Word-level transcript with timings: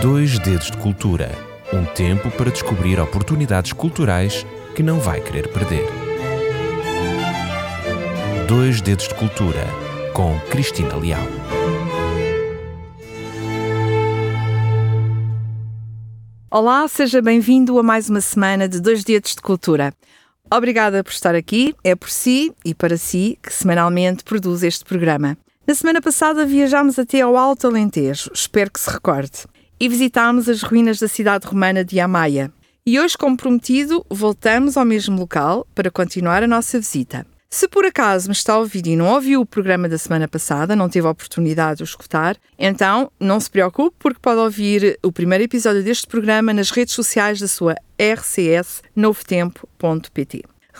Dois 0.00 0.38
Dedos 0.38 0.70
de 0.70 0.76
Cultura 0.78 1.30
um 1.72 1.84
tempo 1.84 2.30
para 2.32 2.50
descobrir 2.50 2.98
oportunidades 2.98 3.72
culturais 3.72 4.44
que 4.74 4.82
não 4.82 4.98
vai 4.98 5.20
querer 5.20 5.48
perder. 5.52 5.86
Dois 8.48 8.80
Dedos 8.80 9.06
de 9.06 9.14
Cultura 9.14 9.64
com 10.12 10.36
Cristina 10.50 10.96
Leal. 10.96 11.22
Olá, 16.50 16.88
seja 16.88 17.22
bem-vindo 17.22 17.78
a 17.78 17.82
mais 17.82 18.10
uma 18.10 18.20
semana 18.20 18.68
de 18.68 18.80
Dois 18.80 19.04
Dedos 19.04 19.36
de 19.36 19.40
Cultura. 19.42 19.94
Obrigada 20.52 21.04
por 21.04 21.12
estar 21.12 21.36
aqui. 21.36 21.76
É 21.84 21.94
por 21.94 22.10
si 22.10 22.52
e 22.64 22.74
para 22.74 22.96
si 22.96 23.38
que 23.40 23.52
semanalmente 23.52 24.24
produz 24.24 24.64
este 24.64 24.84
programa. 24.84 25.38
Na 25.70 25.74
semana 25.76 26.02
passada 26.02 26.44
viajámos 26.44 26.98
até 26.98 27.20
ao 27.20 27.36
Alto 27.36 27.68
Alentejo, 27.68 28.32
espero 28.34 28.72
que 28.72 28.80
se 28.80 28.90
recorde, 28.90 29.46
e 29.78 29.88
visitámos 29.88 30.48
as 30.48 30.62
ruínas 30.64 30.98
da 30.98 31.06
cidade 31.06 31.46
romana 31.46 31.84
de 31.84 32.00
Amaia. 32.00 32.52
E 32.84 32.98
hoje, 32.98 33.16
como 33.16 33.36
prometido, 33.36 34.04
voltamos 34.10 34.76
ao 34.76 34.84
mesmo 34.84 35.16
local 35.16 35.64
para 35.72 35.88
continuar 35.88 36.42
a 36.42 36.48
nossa 36.48 36.76
visita. 36.76 37.24
Se 37.48 37.68
por 37.68 37.84
acaso 37.84 38.26
me 38.26 38.32
está 38.32 38.54
a 38.54 38.58
ouvir 38.58 38.84
e 38.84 38.96
não 38.96 39.14
ouviu 39.14 39.42
o 39.42 39.46
programa 39.46 39.88
da 39.88 39.96
semana 39.96 40.26
passada, 40.26 40.74
não 40.74 40.88
teve 40.88 41.06
a 41.06 41.10
oportunidade 41.10 41.76
de 41.76 41.82
o 41.82 41.84
escutar, 41.84 42.36
então 42.58 43.08
não 43.20 43.38
se 43.38 43.48
preocupe, 43.48 43.94
porque 43.96 44.18
pode 44.20 44.40
ouvir 44.40 44.98
o 45.04 45.12
primeiro 45.12 45.44
episódio 45.44 45.84
deste 45.84 46.08
programa 46.08 46.52
nas 46.52 46.72
redes 46.72 46.94
sociais 46.94 47.38
da 47.38 47.46
sua 47.46 47.76
RCS 47.96 48.82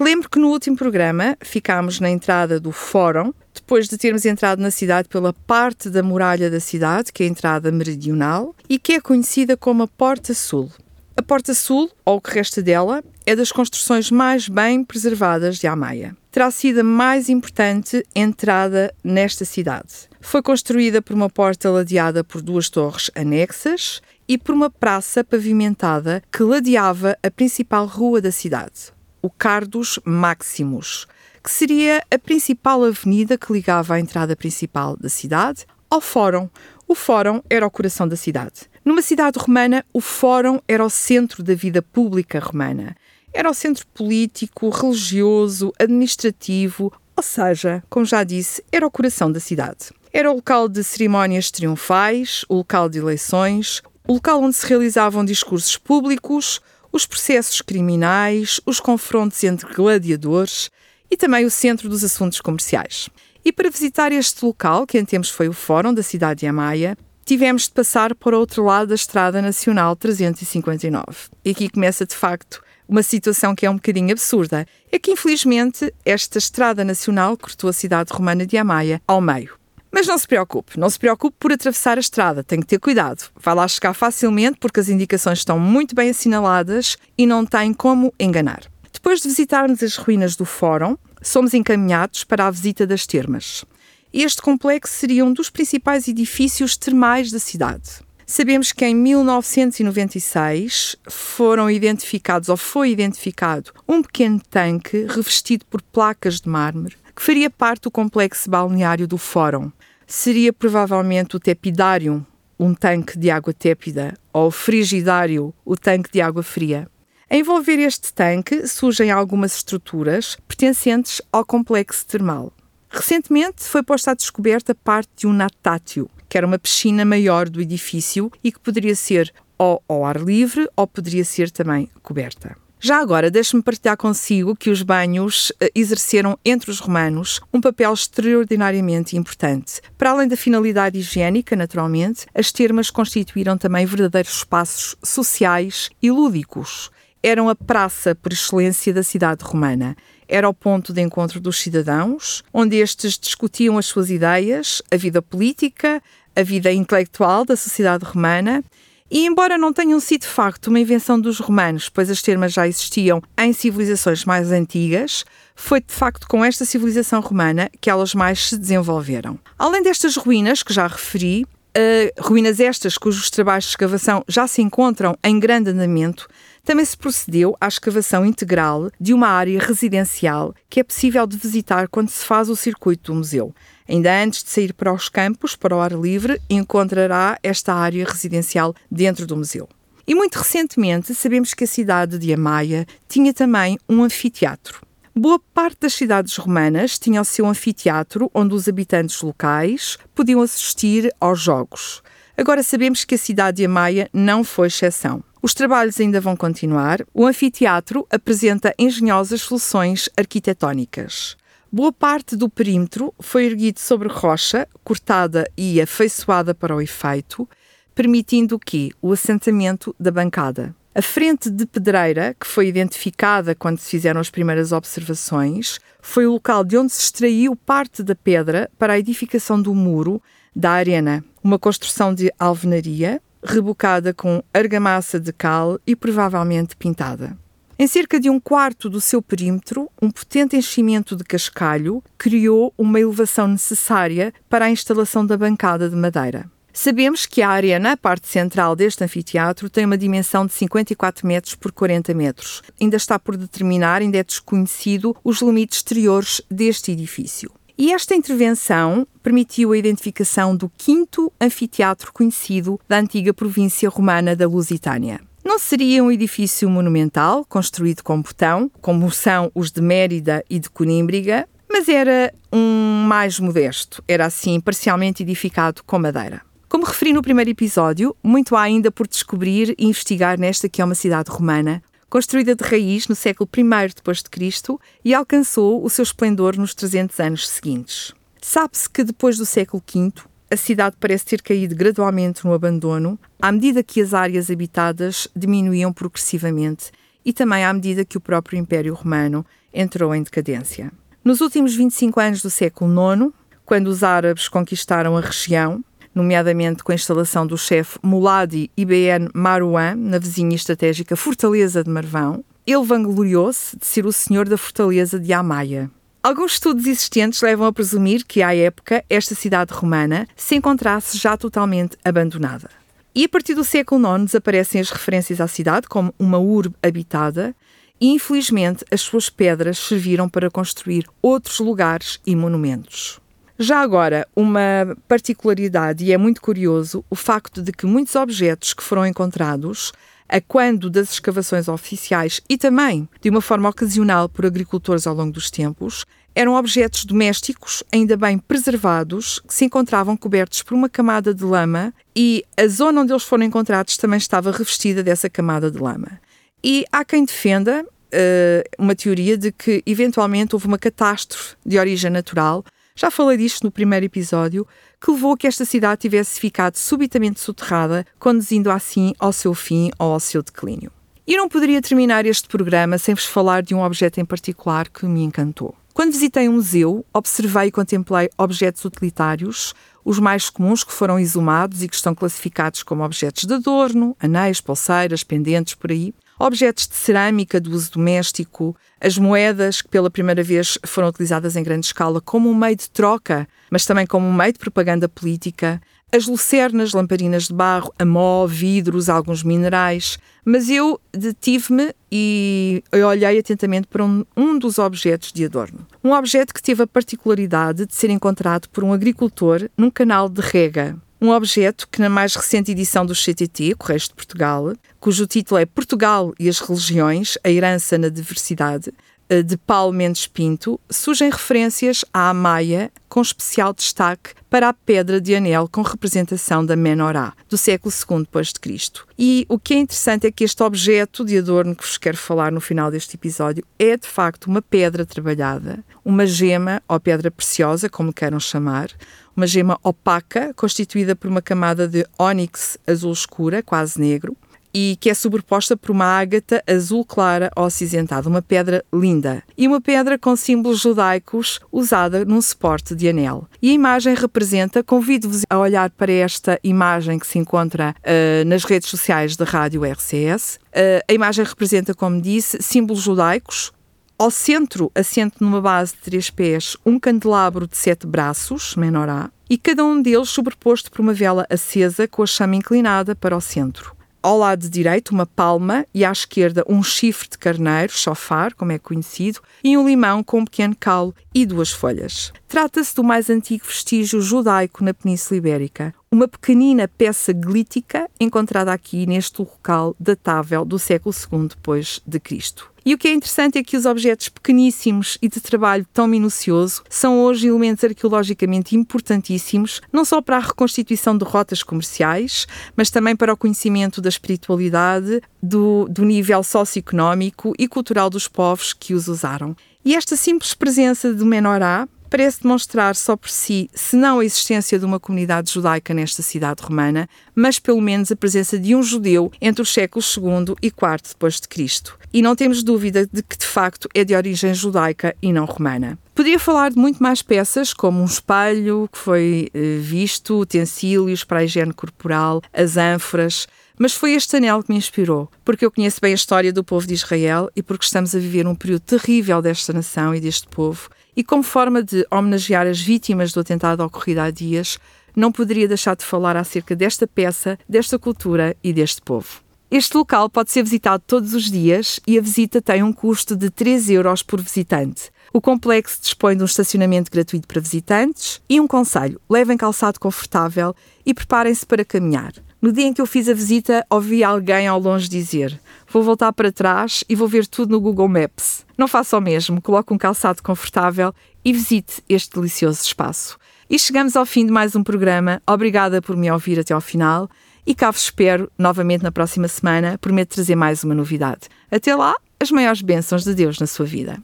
Relembro 0.00 0.30
que 0.30 0.38
no 0.38 0.48
último 0.48 0.78
programa 0.78 1.36
ficámos 1.42 2.00
na 2.00 2.08
entrada 2.08 2.58
do 2.58 2.72
Fórum, 2.72 3.34
depois 3.52 3.86
de 3.86 3.98
termos 3.98 4.24
entrado 4.24 4.58
na 4.58 4.70
cidade 4.70 5.10
pela 5.10 5.34
parte 5.34 5.90
da 5.90 6.02
muralha 6.02 6.50
da 6.50 6.58
cidade, 6.58 7.12
que 7.12 7.22
é 7.22 7.26
a 7.26 7.28
entrada 7.28 7.70
meridional, 7.70 8.56
e 8.66 8.78
que 8.78 8.94
é 8.94 9.00
conhecida 9.02 9.58
como 9.58 9.82
a 9.82 9.86
Porta 9.86 10.32
Sul. 10.32 10.72
A 11.14 11.22
Porta 11.22 11.52
Sul, 11.52 11.90
ou 12.02 12.16
o 12.16 12.20
que 12.20 12.30
resta 12.30 12.62
dela, 12.62 13.04
é 13.26 13.36
das 13.36 13.52
construções 13.52 14.10
mais 14.10 14.48
bem 14.48 14.82
preservadas 14.82 15.58
de 15.58 15.66
Amaia. 15.66 16.16
Terá 16.30 16.50
sido 16.50 16.80
a 16.80 16.84
mais 16.84 17.28
importante 17.28 18.02
entrada 18.16 18.94
nesta 19.04 19.44
cidade. 19.44 20.08
Foi 20.18 20.40
construída 20.40 21.02
por 21.02 21.12
uma 21.12 21.28
porta 21.28 21.68
ladeada 21.68 22.24
por 22.24 22.40
duas 22.40 22.70
torres 22.70 23.10
anexas 23.14 24.00
e 24.26 24.38
por 24.38 24.54
uma 24.54 24.70
praça 24.70 25.22
pavimentada 25.22 26.22
que 26.32 26.42
ladeava 26.42 27.18
a 27.22 27.30
principal 27.30 27.84
rua 27.84 28.22
da 28.22 28.32
cidade, 28.32 28.94
o 29.22 29.30
Cardos 29.30 29.98
Maximus, 30.04 31.06
que 31.42 31.50
seria 31.50 32.02
a 32.10 32.18
principal 32.18 32.84
avenida 32.84 33.38
que 33.38 33.52
ligava 33.52 33.94
a 33.94 34.00
entrada 34.00 34.36
principal 34.36 34.96
da 34.96 35.08
cidade 35.08 35.66
ao 35.88 36.00
Fórum. 36.00 36.48
O 36.86 36.94
Fórum 36.94 37.40
era 37.48 37.66
o 37.66 37.70
coração 37.70 38.06
da 38.06 38.16
cidade. 38.16 38.68
Numa 38.84 39.02
cidade 39.02 39.38
romana, 39.38 39.84
o 39.92 40.00
Fórum 40.00 40.58
era 40.66 40.84
o 40.84 40.90
centro 40.90 41.42
da 41.42 41.54
vida 41.54 41.82
pública 41.82 42.38
romana. 42.40 42.96
Era 43.32 43.50
o 43.50 43.54
centro 43.54 43.86
político, 43.88 44.68
religioso, 44.70 45.72
administrativo, 45.78 46.92
ou 47.16 47.22
seja, 47.22 47.82
como 47.88 48.04
já 48.04 48.24
disse, 48.24 48.64
era 48.72 48.86
o 48.86 48.90
coração 48.90 49.30
da 49.30 49.38
cidade. 49.38 49.92
Era 50.12 50.30
o 50.30 50.34
local 50.36 50.68
de 50.68 50.82
cerimónias 50.82 51.50
triunfais, 51.50 52.44
o 52.48 52.56
local 52.56 52.88
de 52.88 52.98
eleições, 52.98 53.82
o 54.08 54.14
local 54.14 54.42
onde 54.42 54.56
se 54.56 54.66
realizavam 54.66 55.24
discursos 55.24 55.76
públicos, 55.76 56.60
os 56.92 57.06
processos 57.06 57.60
criminais, 57.60 58.60
os 58.66 58.80
confrontos 58.80 59.42
entre 59.44 59.72
gladiadores 59.72 60.70
e 61.10 61.16
também 61.16 61.44
o 61.44 61.50
centro 61.50 61.88
dos 61.88 62.04
assuntos 62.04 62.40
comerciais. 62.40 63.08
E 63.44 63.52
para 63.52 63.70
visitar 63.70 64.12
este 64.12 64.44
local, 64.44 64.86
que 64.86 64.98
em 64.98 65.04
tempos 65.04 65.30
foi 65.30 65.48
o 65.48 65.52
Fórum 65.52 65.94
da 65.94 66.02
cidade 66.02 66.40
de 66.40 66.46
Amaia, 66.46 66.96
tivemos 67.24 67.64
de 67.64 67.70
passar 67.70 68.12
o 68.12 68.34
outro 68.34 68.64
lado 68.64 68.88
da 68.88 68.94
Estrada 68.94 69.40
Nacional 69.40 69.96
359. 69.96 71.28
E 71.44 71.50
aqui 71.50 71.68
começa, 71.68 72.04
de 72.04 72.14
facto, 72.14 72.62
uma 72.88 73.02
situação 73.02 73.54
que 73.54 73.64
é 73.64 73.70
um 73.70 73.76
bocadinho 73.76 74.10
absurda. 74.10 74.66
É 74.90 74.98
que, 74.98 75.12
infelizmente, 75.12 75.94
esta 76.04 76.38
Estrada 76.38 76.84
Nacional 76.84 77.36
cortou 77.36 77.70
a 77.70 77.72
cidade 77.72 78.12
romana 78.12 78.44
de 78.44 78.56
Amaia 78.58 79.00
ao 79.06 79.20
meio. 79.20 79.59
Mas 79.92 80.06
não 80.06 80.16
se 80.16 80.26
preocupe, 80.26 80.78
não 80.78 80.88
se 80.88 80.98
preocupe 80.98 81.36
por 81.38 81.52
atravessar 81.52 81.98
a 81.98 82.00
estrada, 82.00 82.44
tem 82.44 82.60
que 82.60 82.66
ter 82.66 82.78
cuidado. 82.78 83.24
Vai 83.36 83.54
lá 83.54 83.66
chegar 83.66 83.92
facilmente 83.92 84.58
porque 84.60 84.78
as 84.78 84.88
indicações 84.88 85.38
estão 85.38 85.58
muito 85.58 85.94
bem 85.94 86.10
assinaladas 86.10 86.96
e 87.18 87.26
não 87.26 87.44
tem 87.44 87.74
como 87.74 88.14
enganar. 88.18 88.62
Depois 88.92 89.20
de 89.20 89.28
visitarmos 89.28 89.82
as 89.82 89.96
ruínas 89.96 90.36
do 90.36 90.44
Fórum, 90.44 90.96
somos 91.20 91.54
encaminhados 91.54 92.22
para 92.22 92.46
a 92.46 92.50
visita 92.50 92.86
das 92.86 93.04
termas. 93.04 93.64
Este 94.12 94.42
complexo 94.42 94.94
seria 94.94 95.24
um 95.24 95.32
dos 95.32 95.50
principais 95.50 96.06
edifícios 96.06 96.76
termais 96.76 97.32
da 97.32 97.38
cidade. 97.38 98.00
Sabemos 98.26 98.72
que 98.72 98.84
em 98.84 98.94
1996 98.94 100.96
foram 101.08 101.68
identificados 101.68 102.48
ou 102.48 102.56
foi 102.56 102.90
identificado 102.90 103.72
um 103.88 104.02
pequeno 104.02 104.40
tanque 104.48 105.04
revestido 105.08 105.64
por 105.66 105.82
placas 105.82 106.40
de 106.40 106.48
mármore 106.48 106.96
que 107.20 107.26
faria 107.26 107.50
parte 107.50 107.82
do 107.82 107.90
complexo 107.90 108.48
balneário 108.48 109.06
do 109.06 109.18
Fórum. 109.18 109.70
Seria 110.06 110.54
provavelmente 110.54 111.36
o 111.36 111.38
Tepidário, 111.38 112.26
um 112.58 112.72
tanque 112.72 113.18
de 113.18 113.30
água 113.30 113.52
tépida, 113.52 114.14
ou 114.32 114.46
o 114.46 114.50
Frigidário, 114.50 115.52
o 115.62 115.76
tanque 115.76 116.10
de 116.10 116.22
água 116.22 116.42
fria. 116.42 116.88
A 117.28 117.36
envolver 117.36 117.78
este 117.78 118.10
tanque 118.14 118.66
surgem 118.66 119.10
algumas 119.10 119.54
estruturas 119.54 120.38
pertencentes 120.48 121.20
ao 121.30 121.44
complexo 121.44 122.06
termal. 122.06 122.54
Recentemente 122.88 123.64
foi 123.64 123.82
posta 123.82 124.12
à 124.12 124.14
descoberta 124.14 124.74
parte 124.74 125.10
de 125.14 125.26
um 125.26 125.32
natátio, 125.34 126.08
que 126.26 126.38
era 126.38 126.46
uma 126.46 126.58
piscina 126.58 127.04
maior 127.04 127.50
do 127.50 127.60
edifício 127.60 128.32
e 128.42 128.50
que 128.50 128.60
poderia 128.60 128.96
ser 128.96 129.30
ou 129.58 129.82
ao 129.86 130.06
ar 130.06 130.16
livre 130.16 130.66
ou 130.74 130.86
poderia 130.86 131.26
ser 131.26 131.50
também 131.50 131.86
coberta. 132.02 132.56
Já 132.82 132.98
agora, 132.98 133.30
deixe-me 133.30 133.62
partilhar 133.62 133.94
consigo 133.94 134.56
que 134.56 134.70
os 134.70 134.82
banhos 134.82 135.52
eh, 135.60 135.70
exerceram 135.74 136.38
entre 136.42 136.70
os 136.70 136.78
romanos 136.78 137.38
um 137.52 137.60
papel 137.60 137.92
extraordinariamente 137.92 139.18
importante. 139.18 139.82
Para 139.98 140.12
além 140.12 140.26
da 140.26 140.34
finalidade 140.34 140.98
higiênica, 140.98 141.54
naturalmente, 141.54 142.24
as 142.34 142.50
termas 142.50 142.90
constituíram 142.90 143.58
também 143.58 143.84
verdadeiros 143.84 144.38
espaços 144.38 144.96
sociais 145.04 145.90
e 146.00 146.10
lúdicos. 146.10 146.90
Eram 147.22 147.50
a 147.50 147.54
praça 147.54 148.14
por 148.14 148.32
excelência 148.32 148.94
da 148.94 149.02
cidade 149.02 149.44
romana. 149.44 149.94
Era 150.26 150.48
o 150.48 150.54
ponto 150.54 150.90
de 150.90 151.02
encontro 151.02 151.38
dos 151.38 151.58
cidadãos, 151.58 152.42
onde 152.50 152.76
estes 152.76 153.18
discutiam 153.18 153.76
as 153.76 153.84
suas 153.84 154.08
ideias, 154.08 154.80
a 154.90 154.96
vida 154.96 155.20
política, 155.20 156.02
a 156.34 156.42
vida 156.42 156.72
intelectual 156.72 157.44
da 157.44 157.56
sociedade 157.56 158.06
romana 158.06 158.64
e 159.10 159.26
embora 159.26 159.58
não 159.58 159.72
tenham 159.72 159.98
sido 159.98 160.22
de 160.22 160.28
facto 160.28 160.68
uma 160.68 160.78
invenção 160.78 161.20
dos 161.20 161.40
romanos, 161.40 161.88
pois 161.88 162.08
as 162.08 162.22
termas 162.22 162.52
já 162.52 162.68
existiam 162.68 163.20
em 163.36 163.52
civilizações 163.52 164.24
mais 164.24 164.52
antigas, 164.52 165.24
foi 165.56 165.80
de 165.80 165.92
facto 165.92 166.26
com 166.28 166.44
esta 166.44 166.64
civilização 166.64 167.20
romana 167.20 167.68
que 167.80 167.90
elas 167.90 168.14
mais 168.14 168.48
se 168.48 168.56
desenvolveram. 168.56 169.38
Além 169.58 169.82
destas 169.82 170.16
ruínas 170.16 170.62
que 170.62 170.72
já 170.72 170.86
referi, 170.86 171.44
uh, 171.44 172.22
ruínas 172.22 172.60
estas 172.60 172.96
cujos 172.96 173.30
trabalhos 173.30 173.64
de 173.64 173.70
escavação 173.70 174.24
já 174.28 174.46
se 174.46 174.62
encontram 174.62 175.16
em 175.24 175.38
grande 175.38 175.70
andamento, 175.70 176.28
também 176.64 176.84
se 176.84 176.96
procedeu 176.96 177.56
à 177.60 177.66
escavação 177.68 178.24
integral 178.24 178.90
de 179.00 179.14
uma 179.14 179.28
área 179.28 179.58
residencial 179.58 180.54
que 180.68 180.80
é 180.80 180.84
possível 180.84 181.26
de 181.26 181.36
visitar 181.36 181.88
quando 181.88 182.10
se 182.10 182.24
faz 182.24 182.48
o 182.48 182.56
circuito 182.56 183.12
do 183.12 183.18
museu. 183.18 183.54
Ainda 183.90 184.22
antes 184.22 184.44
de 184.44 184.50
sair 184.50 184.72
para 184.72 184.92
os 184.92 185.08
campos, 185.08 185.56
para 185.56 185.74
o 185.74 185.80
ar 185.80 185.90
livre, 185.90 186.40
encontrará 186.48 187.36
esta 187.42 187.74
área 187.74 188.04
residencial 188.04 188.72
dentro 188.88 189.26
do 189.26 189.36
museu. 189.36 189.68
E 190.06 190.14
muito 190.14 190.36
recentemente 190.38 191.12
sabemos 191.12 191.54
que 191.54 191.64
a 191.64 191.66
cidade 191.66 192.16
de 192.16 192.32
Amaia 192.32 192.86
tinha 193.08 193.34
também 193.34 193.76
um 193.88 194.04
anfiteatro. 194.04 194.80
Boa 195.12 195.40
parte 195.52 195.78
das 195.80 195.94
cidades 195.94 196.36
romanas 196.36 197.00
tinha 197.00 197.20
o 197.20 197.24
seu 197.24 197.44
anfiteatro, 197.46 198.30
onde 198.32 198.54
os 198.54 198.68
habitantes 198.68 199.20
locais 199.22 199.98
podiam 200.14 200.40
assistir 200.40 201.12
aos 201.20 201.40
jogos. 201.40 202.00
Agora 202.36 202.62
sabemos 202.62 203.04
que 203.04 203.16
a 203.16 203.18
cidade 203.18 203.56
de 203.56 203.64
Amaia 203.64 204.08
não 204.12 204.44
foi 204.44 204.68
exceção. 204.68 205.20
Os 205.42 205.52
trabalhos 205.52 205.98
ainda 205.98 206.20
vão 206.20 206.36
continuar. 206.36 207.04
O 207.12 207.26
anfiteatro 207.26 208.06
apresenta 208.08 208.72
engenhosas 208.78 209.40
soluções 209.40 210.08
arquitetónicas. 210.16 211.36
Boa 211.72 211.92
parte 211.92 212.34
do 212.34 212.48
perímetro 212.48 213.14
foi 213.20 213.44
erguido 213.44 213.78
sobre 213.78 214.08
rocha, 214.08 214.66
cortada 214.82 215.48
e 215.56 215.80
afeiçoada 215.80 216.52
para 216.52 216.74
o 216.74 216.80
efeito, 216.80 217.48
permitindo 217.94 218.56
o 218.56 218.58
quê? 218.58 218.90
O 219.00 219.12
assentamento 219.12 219.94
da 219.98 220.10
bancada. 220.10 220.74
A 220.92 221.00
frente 221.00 221.48
de 221.48 221.64
pedreira, 221.66 222.34
que 222.34 222.44
foi 222.44 222.66
identificada 222.66 223.54
quando 223.54 223.78
se 223.78 223.88
fizeram 223.88 224.20
as 224.20 224.28
primeiras 224.28 224.72
observações, 224.72 225.78
foi 226.02 226.26
o 226.26 226.32
local 226.32 226.64
de 226.64 226.76
onde 226.76 226.92
se 226.92 227.02
extraiu 227.02 227.54
parte 227.54 228.02
da 228.02 228.16
pedra 228.16 228.68
para 228.76 228.94
a 228.94 228.98
edificação 228.98 229.62
do 229.62 229.72
muro 229.72 230.20
da 230.54 230.72
arena, 230.72 231.24
uma 231.40 231.56
construção 231.56 232.12
de 232.12 232.32
alvenaria, 232.36 233.22
rebocada 233.44 234.12
com 234.12 234.42
argamassa 234.52 235.20
de 235.20 235.32
cal 235.32 235.78
e 235.86 235.94
provavelmente 235.94 236.76
pintada. 236.76 237.38
Em 237.82 237.86
cerca 237.86 238.20
de 238.20 238.28
um 238.28 238.38
quarto 238.38 238.90
do 238.90 239.00
seu 239.00 239.22
perímetro, 239.22 239.88
um 240.02 240.10
potente 240.10 240.54
enchimento 240.54 241.16
de 241.16 241.24
cascalho 241.24 242.04
criou 242.18 242.74
uma 242.76 243.00
elevação 243.00 243.48
necessária 243.48 244.34
para 244.50 244.66
a 244.66 244.70
instalação 244.70 245.24
da 245.24 245.34
bancada 245.34 245.88
de 245.88 245.96
madeira. 245.96 246.44
Sabemos 246.74 247.24
que 247.24 247.40
a 247.40 247.48
área 247.48 247.78
na 247.78 247.96
parte 247.96 248.28
central 248.28 248.76
deste 248.76 249.02
anfiteatro 249.02 249.70
tem 249.70 249.86
uma 249.86 249.96
dimensão 249.96 250.44
de 250.44 250.52
54 250.52 251.26
metros 251.26 251.54
por 251.54 251.72
40 251.72 252.12
metros. 252.12 252.62
Ainda 252.78 252.98
está 252.98 253.18
por 253.18 253.34
determinar, 253.34 254.02
ainda 254.02 254.18
é 254.18 254.24
desconhecido, 254.24 255.16
os 255.24 255.40
limites 255.40 255.78
exteriores 255.78 256.42
deste 256.50 256.92
edifício. 256.92 257.50
E 257.78 257.94
esta 257.94 258.14
intervenção 258.14 259.06
permitiu 259.22 259.72
a 259.72 259.78
identificação 259.78 260.54
do 260.54 260.70
quinto 260.76 261.32
anfiteatro 261.40 262.12
conhecido 262.12 262.78
da 262.86 262.98
antiga 262.98 263.32
província 263.32 263.88
romana 263.88 264.36
da 264.36 264.46
Lusitânia. 264.46 265.29
Não 265.44 265.58
seria 265.58 266.04
um 266.04 266.10
edifício 266.10 266.68
monumental, 266.68 267.44
construído 267.44 268.02
com 268.02 268.20
botão, 268.20 268.70
como 268.80 269.10
são 269.10 269.50
os 269.54 269.70
de 269.72 269.80
Mérida 269.80 270.44
e 270.50 270.58
de 270.58 270.68
Conímbriga, 270.68 271.48
mas 271.70 271.88
era 271.88 272.32
um 272.52 273.04
mais 273.06 273.40
modesto, 273.40 274.02
era 274.06 274.26
assim 274.26 274.60
parcialmente 274.60 275.22
edificado 275.22 275.82
com 275.84 275.98
madeira. 275.98 276.42
Como 276.68 276.84
referi 276.84 277.12
no 277.12 277.22
primeiro 277.22 277.50
episódio, 277.50 278.14
muito 278.22 278.54
há 278.54 278.62
ainda 278.62 278.90
por 278.90 279.08
descobrir 279.08 279.74
e 279.78 279.86
investigar 279.86 280.38
nesta 280.38 280.68
que 280.68 280.82
é 280.82 280.84
uma 280.84 280.94
cidade 280.94 281.30
romana, 281.30 281.82
construída 282.08 282.54
de 282.54 282.64
raiz 282.64 283.08
no 283.08 283.14
século 283.14 283.48
I 283.56 284.28
Cristo 284.30 284.80
e 285.04 285.14
alcançou 285.14 285.84
o 285.84 285.88
seu 285.88 286.02
esplendor 286.02 286.56
nos 286.56 286.74
300 286.74 287.18
anos 287.20 287.48
seguintes. 287.48 288.12
Sabe-se 288.42 288.88
que 288.88 289.04
depois 289.04 289.36
do 289.36 289.46
século 289.46 289.82
V, 289.86 290.12
a 290.50 290.56
cidade 290.56 290.96
parece 290.98 291.24
ter 291.24 291.42
caído 291.42 291.76
gradualmente 291.76 292.44
no 292.44 292.52
abandono, 292.52 293.18
à 293.40 293.52
medida 293.52 293.82
que 293.82 294.00
as 294.00 294.12
áreas 294.12 294.50
habitadas 294.50 295.28
diminuíam 295.34 295.92
progressivamente 295.92 296.90
e 297.24 297.32
também 297.32 297.64
à 297.64 297.72
medida 297.72 298.04
que 298.04 298.16
o 298.16 298.20
próprio 298.20 298.58
Império 298.58 298.94
Romano 298.94 299.46
entrou 299.72 300.14
em 300.14 300.22
decadência. 300.22 300.90
Nos 301.24 301.40
últimos 301.40 301.74
25 301.74 302.18
anos 302.18 302.42
do 302.42 302.50
século 302.50 302.90
IX, 302.90 303.32
quando 303.64 303.86
os 303.86 304.02
árabes 304.02 304.48
conquistaram 304.48 305.16
a 305.16 305.20
região, 305.20 305.84
nomeadamente 306.12 306.82
com 306.82 306.90
a 306.90 306.94
instalação 306.94 307.46
do 307.46 307.56
chefe 307.56 307.98
Muladi 308.02 308.70
Ibn 308.76 309.28
Marwan 309.32 309.94
na 309.94 310.18
vizinha 310.18 310.56
estratégica 310.56 311.14
Fortaleza 311.14 311.84
de 311.84 311.90
Marvão, 311.90 312.44
ele 312.66 312.84
vangloriou-se 312.84 313.76
de 313.76 313.86
ser 313.86 314.06
o 314.06 314.12
senhor 314.12 314.48
da 314.48 314.56
fortaleza 314.56 315.20
de 315.20 315.32
Amaia. 315.32 315.90
Alguns 316.22 316.52
estudos 316.52 316.86
existentes 316.86 317.40
levam 317.40 317.66
a 317.66 317.72
presumir 317.72 318.26
que, 318.26 318.42
à 318.42 318.54
época, 318.54 319.02
esta 319.08 319.34
cidade 319.34 319.72
romana 319.72 320.28
se 320.36 320.54
encontrasse 320.54 321.16
já 321.16 321.34
totalmente 321.34 321.96
abandonada. 322.04 322.68
E 323.14 323.24
a 323.24 323.28
partir 323.28 323.54
do 323.54 323.64
século 323.64 324.06
IX 324.06 324.26
desaparecem 324.26 324.82
as 324.82 324.90
referências 324.90 325.40
à 325.40 325.48
cidade 325.48 325.88
como 325.88 326.14
uma 326.18 326.36
urbe 326.36 326.76
habitada, 326.82 327.56
e 327.98 328.08
infelizmente 328.08 328.84
as 328.90 329.00
suas 329.00 329.30
pedras 329.30 329.78
serviram 329.78 330.28
para 330.28 330.50
construir 330.50 331.06
outros 331.22 331.58
lugares 331.58 332.20
e 332.26 332.36
monumentos. 332.36 333.18
Já 333.62 333.80
agora, 333.82 334.26
uma 334.34 334.96
particularidade, 335.06 336.02
e 336.02 336.12
é 336.14 336.16
muito 336.16 336.40
curioso, 336.40 337.04
o 337.10 337.14
facto 337.14 337.60
de 337.60 337.72
que 337.72 337.84
muitos 337.84 338.16
objetos 338.16 338.72
que 338.72 338.82
foram 338.82 339.06
encontrados, 339.06 339.92
a 340.26 340.40
quando 340.40 340.88
das 340.88 341.12
escavações 341.12 341.68
oficiais 341.68 342.40
e 342.48 342.56
também 342.56 343.06
de 343.20 343.28
uma 343.28 343.42
forma 343.42 343.68
ocasional 343.68 344.30
por 344.30 344.46
agricultores 344.46 345.06
ao 345.06 345.14
longo 345.14 345.32
dos 345.32 345.50
tempos, 345.50 346.06
eram 346.34 346.54
objetos 346.54 347.04
domésticos, 347.04 347.82
ainda 347.92 348.16
bem 348.16 348.38
preservados, 348.38 349.40
que 349.40 349.52
se 349.52 349.66
encontravam 349.66 350.16
cobertos 350.16 350.62
por 350.62 350.72
uma 350.72 350.88
camada 350.88 351.34
de 351.34 351.44
lama 351.44 351.92
e 352.16 352.42
a 352.56 352.66
zona 352.66 353.02
onde 353.02 353.12
eles 353.12 353.24
foram 353.24 353.44
encontrados 353.44 353.98
também 353.98 354.16
estava 354.16 354.50
revestida 354.52 355.02
dessa 355.02 355.28
camada 355.28 355.70
de 355.70 355.78
lama. 355.78 356.18
E 356.64 356.86
há 356.90 357.04
quem 357.04 357.26
defenda 357.26 357.84
uh, 357.84 358.82
uma 358.82 358.94
teoria 358.94 359.36
de 359.36 359.52
que 359.52 359.82
eventualmente 359.84 360.54
houve 360.54 360.66
uma 360.66 360.78
catástrofe 360.78 361.56
de 361.66 361.78
origem 361.78 362.10
natural 362.10 362.64
já 363.00 363.10
falei 363.10 363.38
disto 363.38 363.64
no 363.64 363.70
primeiro 363.70 364.04
episódio, 364.04 364.66
que 365.00 365.10
levou 365.10 365.32
a 365.32 365.38
que 365.38 365.46
esta 365.46 365.64
cidade 365.64 366.02
tivesse 366.02 366.38
ficado 366.38 366.76
subitamente 366.76 367.40
soterrada, 367.40 368.04
conduzindo 368.18 368.70
assim 368.70 369.14
ao 369.18 369.32
seu 369.32 369.54
fim 369.54 369.90
ou 369.98 370.12
ao 370.12 370.20
seu 370.20 370.42
declínio. 370.42 370.92
E 371.26 371.34
não 371.34 371.48
poderia 371.48 371.80
terminar 371.80 372.26
este 372.26 372.46
programa 372.46 372.98
sem 372.98 373.14
vos 373.14 373.24
falar 373.24 373.62
de 373.62 373.74
um 373.74 373.82
objeto 373.82 374.20
em 374.20 374.24
particular 374.26 374.86
que 374.86 375.06
me 375.06 375.22
encantou. 375.22 375.74
Quando 375.94 376.12
visitei 376.12 376.46
um 376.46 376.52
museu, 376.52 377.02
observei 377.10 377.68
e 377.68 377.72
contemplei 377.72 378.28
objetos 378.36 378.84
utilitários, 378.84 379.74
os 380.04 380.18
mais 380.18 380.50
comuns 380.50 380.84
que 380.84 380.92
foram 380.92 381.18
exumados 381.18 381.82
e 381.82 381.88
que 381.88 381.96
estão 381.96 382.14
classificados 382.14 382.82
como 382.82 383.02
objetos 383.02 383.44
de 383.44 383.54
adorno, 383.54 384.14
anéis, 384.20 384.60
pulseiras, 384.60 385.24
pendentes, 385.24 385.74
por 385.74 385.90
aí, 385.90 386.12
objetos 386.40 386.88
de 386.88 386.94
cerâmica 386.94 387.60
de 387.60 387.68
uso 387.68 387.92
doméstico, 387.92 388.74
as 388.98 389.18
moedas 389.18 389.82
que 389.82 389.88
pela 389.88 390.10
primeira 390.10 390.42
vez 390.42 390.78
foram 390.86 391.08
utilizadas 391.08 391.54
em 391.54 391.62
grande 391.62 391.86
escala 391.86 392.20
como 392.20 392.48
um 392.48 392.54
meio 392.54 392.74
de 392.74 392.90
troca, 392.90 393.46
mas 393.70 393.84
também 393.84 394.06
como 394.06 394.26
um 394.26 394.32
meio 394.32 394.52
de 394.52 394.58
propaganda 394.58 395.06
política, 395.06 395.80
as 396.12 396.26
lucernas, 396.26 396.92
lamparinas 396.92 397.44
de 397.44 397.54
barro, 397.54 397.92
a 397.98 398.04
mó, 398.04 398.46
vidros, 398.46 399.08
alguns 399.08 399.44
minerais. 399.44 400.18
Mas 400.44 400.68
eu 400.68 401.00
detive-me 401.12 401.94
e 402.10 402.82
olhei 402.92 403.38
atentamente 403.38 403.86
para 403.86 404.04
um, 404.04 404.24
um, 404.36 404.58
dos 404.58 404.78
objetos 404.78 405.32
de 405.32 405.44
adorno. 405.44 405.86
Um 406.02 406.12
objeto 406.12 406.52
que 406.52 406.62
teve 406.62 406.82
a 406.82 406.86
particularidade 406.86 407.86
de 407.86 407.94
ser 407.94 408.10
encontrado 408.10 408.68
por 408.70 408.82
um 408.82 408.92
agricultor 408.92 409.68
num 409.76 409.90
canal 409.90 410.28
de 410.28 410.40
rega 410.40 410.96
um 411.20 411.30
objeto 411.30 411.86
que, 411.90 412.00
na 412.00 412.08
mais 412.08 412.34
recente 412.34 412.70
edição 412.72 413.04
do 413.04 413.14
CTT, 413.14 413.74
Correios 413.76 414.08
de 414.08 414.14
Portugal, 414.14 414.72
cujo 415.00 415.26
título 415.26 415.58
é 415.58 415.64
Portugal 415.64 416.34
e 416.38 416.48
as 416.48 416.60
Religiões, 416.60 417.38
a 417.42 417.50
Herança 417.50 417.96
na 417.96 418.10
Diversidade, 418.10 418.92
eh, 419.30 419.42
de 419.42 419.56
Paulo 419.56 419.94
Mendes 419.94 420.26
Pinto, 420.26 420.78
surgem 420.90 421.30
referências 421.30 422.04
à 422.12 422.34
Maia, 422.34 422.92
com 423.08 423.22
especial 423.22 423.72
destaque 423.72 424.34
para 424.50 424.68
a 424.68 424.74
pedra 424.74 425.20
de 425.20 425.34
anel 425.34 425.68
com 425.72 425.80
representação 425.80 426.66
da 426.66 426.76
Menorá, 426.76 427.32
do 427.48 427.56
século 427.56 427.94
II 427.94 428.26
d.C. 428.30 429.02
E 429.18 429.46
o 429.48 429.58
que 429.58 429.72
é 429.72 429.78
interessante 429.78 430.26
é 430.26 430.30
que 430.30 430.44
este 430.44 430.62
objeto 430.62 431.24
de 431.24 431.38
adorno 431.38 431.74
que 431.74 431.84
vos 431.84 431.96
quero 431.96 432.16
falar 432.18 432.52
no 432.52 432.60
final 432.60 432.90
deste 432.90 433.16
episódio 433.16 433.64
é 433.78 433.96
de 433.96 434.06
facto 434.06 434.48
uma 434.48 434.60
pedra 434.60 435.06
trabalhada, 435.06 435.82
uma 436.04 436.26
gema 436.26 436.82
ou 436.86 437.00
pedra 437.00 437.30
preciosa, 437.30 437.88
como 437.88 438.12
queiram 438.12 438.38
chamar, 438.38 438.90
uma 439.34 439.46
gema 439.46 439.78
opaca, 439.82 440.52
constituída 440.54 441.16
por 441.16 441.28
uma 441.28 441.40
camada 441.40 441.88
de 441.88 442.04
ónix 442.18 442.76
azul 442.86 443.12
escura, 443.12 443.62
quase 443.62 443.98
negro, 443.98 444.36
e 444.72 444.96
que 445.00 445.10
é 445.10 445.14
sobreposta 445.14 445.76
por 445.76 445.90
uma 445.90 446.04
ágata 446.04 446.62
azul 446.66 447.04
clara 447.04 447.50
ou 447.56 447.64
acinzentada, 447.64 448.28
uma 448.28 448.42
pedra 448.42 448.84
linda, 448.92 449.42
e 449.56 449.66
uma 449.66 449.80
pedra 449.80 450.18
com 450.18 450.34
símbolos 450.36 450.80
judaicos 450.80 451.60
usada 451.70 452.24
num 452.24 452.40
suporte 452.40 452.94
de 452.94 453.08
anel. 453.08 453.46
E 453.60 453.70
a 453.70 453.74
imagem 453.74 454.14
representa, 454.14 454.82
convido-vos 454.82 455.42
a 455.48 455.58
olhar 455.58 455.90
para 455.90 456.12
esta 456.12 456.58
imagem 456.62 457.18
que 457.18 457.26
se 457.26 457.38
encontra 457.38 457.94
uh, 457.98 458.44
nas 458.48 458.64
redes 458.64 458.88
sociais 458.88 459.36
da 459.36 459.44
Rádio 459.44 459.84
RCS. 459.84 460.56
Uh, 460.56 460.60
eh, 460.72 461.04
a 461.08 461.12
imagem 461.12 461.44
representa, 461.44 461.94
como 461.94 462.20
disse, 462.20 462.62
símbolos 462.62 463.02
judaicos, 463.02 463.72
ao 464.20 464.30
centro, 464.30 464.92
assente 464.94 465.36
numa 465.40 465.62
base 465.62 465.94
de 465.94 466.00
três 466.00 466.28
pés, 466.28 466.76
um 466.84 467.00
candelabro 467.00 467.66
de 467.66 467.74
sete 467.74 468.06
braços, 468.06 468.76
menorá, 468.76 469.30
e 469.48 469.56
cada 469.56 469.82
um 469.82 470.02
deles 470.02 470.28
sobreposto 470.28 470.90
por 470.90 471.00
uma 471.00 471.14
vela 471.14 471.46
acesa 471.48 472.06
com 472.06 472.22
a 472.22 472.26
chama 472.26 472.54
inclinada 472.54 473.16
para 473.16 473.34
o 473.34 473.40
centro. 473.40 473.96
Ao 474.22 474.36
lado 474.36 474.68
direito, 474.68 475.12
uma 475.12 475.24
palma 475.24 475.86
e 475.94 476.04
à 476.04 476.12
esquerda, 476.12 476.62
um 476.68 476.82
chifre 476.82 477.26
de 477.28 477.38
carneiro, 477.38 477.90
chofar, 477.90 478.52
como 478.52 478.70
é 478.70 478.78
conhecido, 478.78 479.40
e 479.64 479.78
um 479.78 479.88
limão 479.88 480.22
com 480.22 480.40
um 480.40 480.44
pequeno 480.44 480.76
caule 480.78 481.14
e 481.34 481.46
duas 481.46 481.70
folhas. 481.70 482.30
Trata-se 482.46 482.94
do 482.94 483.02
mais 483.02 483.30
antigo 483.30 483.64
vestígio 483.64 484.20
judaico 484.20 484.84
na 484.84 484.92
Península 484.92 485.38
Ibérica, 485.38 485.94
uma 486.12 486.28
pequenina 486.28 486.86
peça 486.86 487.32
glítica 487.32 488.10
encontrada 488.20 488.72
aqui 488.72 489.06
neste 489.06 489.40
local 489.40 489.96
datável 489.98 490.66
do 490.66 490.78
século 490.78 491.14
II 491.14 491.48
depois 491.48 492.02
de 492.06 492.20
Cristo. 492.20 492.70
E 492.90 492.94
o 492.94 492.98
que 492.98 493.06
é 493.06 493.12
interessante 493.12 493.56
é 493.56 493.62
que 493.62 493.76
os 493.76 493.86
objetos 493.86 494.28
pequeníssimos 494.28 495.16
e 495.22 495.28
de 495.28 495.40
trabalho 495.40 495.86
tão 495.94 496.08
minucioso 496.08 496.82
são 496.90 497.20
hoje 497.20 497.46
elementos 497.46 497.84
arqueologicamente 497.84 498.74
importantíssimos, 498.74 499.80
não 499.92 500.04
só 500.04 500.20
para 500.20 500.38
a 500.38 500.40
reconstituição 500.40 501.16
de 501.16 501.24
rotas 501.24 501.62
comerciais, 501.62 502.48
mas 502.74 502.90
também 502.90 503.14
para 503.14 503.32
o 503.32 503.36
conhecimento 503.36 504.00
da 504.00 504.08
espiritualidade, 504.08 505.22
do, 505.40 505.86
do 505.88 506.04
nível 506.04 506.42
socioeconómico 506.42 507.52
e 507.56 507.68
cultural 507.68 508.10
dos 508.10 508.26
povos 508.26 508.72
que 508.72 508.92
os 508.92 509.06
usaram. 509.06 509.56
E 509.84 509.94
esta 509.94 510.16
simples 510.16 510.52
presença 510.52 511.14
do 511.14 511.24
menorá 511.24 511.86
parece 512.10 512.42
demonstrar 512.42 512.96
só 512.96 513.16
por 513.16 513.30
si, 513.30 513.70
se 513.72 513.96
não 513.96 514.18
a 514.18 514.24
existência 514.24 514.78
de 514.78 514.84
uma 514.84 514.98
comunidade 514.98 515.52
judaica 515.52 515.94
nesta 515.94 516.22
cidade 516.22 516.62
romana, 516.62 517.08
mas 517.34 517.60
pelo 517.60 517.80
menos 517.80 518.10
a 518.10 518.16
presença 518.16 518.58
de 518.58 518.74
um 518.74 518.82
judeu 518.82 519.30
entre 519.40 519.62
os 519.62 519.72
séculos 519.72 520.16
II 520.16 520.56
e 520.60 520.66
IV 520.66 521.08
depois 521.08 521.40
de 521.40 521.48
Cristo. 521.48 521.96
E 522.12 522.20
não 522.20 522.34
temos 522.34 522.64
dúvida 522.64 523.06
de 523.06 523.22
que 523.22 523.38
de 523.38 523.46
facto 523.46 523.88
é 523.94 524.04
de 524.04 524.14
origem 524.16 524.52
judaica 524.52 525.14
e 525.22 525.32
não 525.32 525.44
romana. 525.44 525.96
Poderia 526.12 526.38
falar 526.38 526.70
de 526.70 526.76
muito 526.76 527.00
mais 527.00 527.22
peças, 527.22 527.72
como 527.72 528.02
um 528.02 528.04
espelho 528.04 528.88
que 528.92 528.98
foi 528.98 529.48
eh, 529.54 529.78
visto, 529.80 530.40
utensílios 530.40 531.22
para 531.24 531.38
a 531.38 531.44
higiene 531.44 531.72
corporal, 531.72 532.42
as 532.52 532.76
ânforas, 532.76 533.46
mas 533.78 533.94
foi 533.94 534.12
este 534.12 534.36
anel 534.36 534.62
que 534.62 534.70
me 534.70 534.76
inspirou, 534.76 535.30
porque 535.42 535.64
eu 535.64 535.70
conheço 535.70 536.00
bem 536.02 536.12
a 536.12 536.14
história 536.14 536.52
do 536.52 536.62
povo 536.62 536.86
de 536.86 536.92
Israel 536.92 537.48
e 537.56 537.62
porque 537.62 537.86
estamos 537.86 538.14
a 538.14 538.18
viver 538.18 538.46
um 538.46 538.54
período 538.54 538.82
terrível 538.82 539.40
desta 539.40 539.72
nação 539.72 540.14
e 540.14 540.20
deste 540.20 540.46
povo 540.48 540.90
e 541.16 541.24
como 541.24 541.42
forma 541.42 541.82
de 541.82 542.06
homenagear 542.10 542.66
as 542.66 542.80
vítimas 542.80 543.32
do 543.32 543.40
atentado 543.40 543.82
ocorrido 543.82 544.20
há 544.20 544.30
dias, 544.30 544.78
não 545.14 545.32
poderia 545.32 545.68
deixar 545.68 545.96
de 545.96 546.04
falar 546.04 546.36
acerca 546.36 546.76
desta 546.76 547.06
peça, 547.06 547.58
desta 547.68 547.98
cultura 547.98 548.56
e 548.62 548.72
deste 548.72 549.02
povo. 549.02 549.42
Este 549.70 549.96
local 549.96 550.28
pode 550.28 550.50
ser 550.50 550.64
visitado 550.64 551.02
todos 551.06 551.32
os 551.32 551.48
dias 551.48 552.00
e 552.04 552.18
a 552.18 552.20
visita 552.20 552.60
tem 552.60 552.82
um 552.82 552.92
custo 552.92 553.36
de 553.36 553.50
3 553.50 553.90
euros 553.90 554.20
por 554.20 554.40
visitante. 554.40 555.12
O 555.32 555.40
complexo 555.40 556.00
dispõe 556.02 556.36
de 556.36 556.42
um 556.42 556.46
estacionamento 556.46 557.08
gratuito 557.08 557.46
para 557.46 557.60
visitantes 557.60 558.42
e 558.48 558.60
um 558.60 558.66
conselho: 558.66 559.20
levem 559.30 559.56
calçado 559.56 560.00
confortável 560.00 560.74
e 561.06 561.14
preparem-se 561.14 561.64
para 561.64 561.84
caminhar. 561.84 562.32
No 562.60 562.72
dia 562.72 562.86
em 562.86 562.92
que 562.92 563.00
eu 563.00 563.06
fiz 563.06 563.28
a 563.28 563.34
visita, 563.34 563.86
ouvi 563.88 564.22
alguém 564.22 564.66
ao 564.66 564.78
longe 564.78 565.08
dizer: 565.08 565.58
Vou 565.88 566.02
voltar 566.02 566.32
para 566.32 566.52
trás 566.52 567.02
e 567.08 567.14
vou 567.14 567.26
ver 567.26 567.46
tudo 567.46 567.70
no 567.70 567.80
Google 567.80 568.08
Maps. 568.08 568.66
Não 568.76 568.86
faça 568.86 569.16
o 569.16 569.20
mesmo, 569.20 569.62
coloque 569.62 569.92
um 569.92 569.98
calçado 569.98 570.42
confortável 570.42 571.14
e 571.44 571.52
visite 571.52 572.02
este 572.08 572.34
delicioso 572.34 572.82
espaço. 572.82 573.38
E 573.68 573.78
chegamos 573.78 574.16
ao 574.16 574.26
fim 574.26 574.44
de 574.44 574.52
mais 574.52 574.76
um 574.76 574.82
programa. 574.82 575.40
Obrigada 575.46 576.02
por 576.02 576.16
me 576.16 576.30
ouvir 576.30 576.58
até 576.58 576.74
ao 576.74 576.80
final 576.80 577.28
e 577.66 577.74
cá 577.74 577.90
vos 577.90 578.02
espero 578.02 578.50
novamente 578.58 579.02
na 579.02 579.12
próxima 579.12 579.48
semana. 579.48 579.96
Prometo 579.98 580.34
trazer 580.34 580.54
mais 580.54 580.84
uma 580.84 580.94
novidade. 580.94 581.48
Até 581.70 581.94
lá, 581.94 582.14
as 582.38 582.50
maiores 582.50 582.82
bênçãos 582.82 583.24
de 583.24 583.34
Deus 583.34 583.58
na 583.58 583.66
sua 583.66 583.86
vida. 583.86 584.18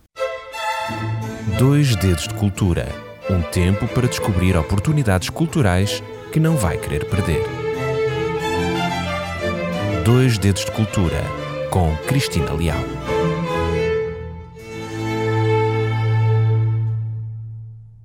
Dois 1.59 1.97
Dedos 1.97 2.29
de 2.29 2.35
Cultura 2.35 3.07
um 3.29 3.43
tempo 3.43 3.89
para 3.89 4.07
descobrir 4.07 4.57
oportunidades 4.57 5.31
culturais 5.31 6.03
que 6.33 6.39
não 6.39 6.57
vai 6.57 6.79
querer 6.79 7.05
perder. 7.07 7.56
Dois 10.07 10.39
Dedos 10.39 10.65
de 10.65 10.71
Cultura 10.71 11.21
com 11.69 11.93
Cristina 12.07 12.53
Leal. 12.53 12.96